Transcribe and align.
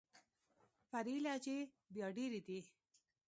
فرعي 0.89 1.17
لهجې 1.25 1.57
بيا 1.93 2.07
ډېري 2.17 2.39
دي. 2.47 2.59